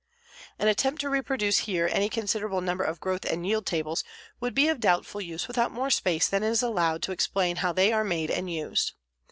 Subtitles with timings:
[0.57, 4.03] An attempt to reproduce here any considerable number of growth and yield tables
[4.39, 7.93] would be of doubtful use without more space than is allowed to explain how they
[7.93, 8.93] are made and used.